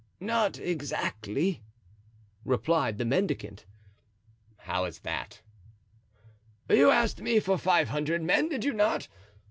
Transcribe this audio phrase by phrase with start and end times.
[0.19, 1.61] "Not exactly,"
[2.43, 3.67] replied the mendicant.
[4.57, 5.43] "How is that?"
[6.67, 9.07] "You asked me for five hundred men, did you not?